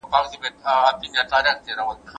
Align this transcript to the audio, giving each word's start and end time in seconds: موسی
موسی 0.03 2.03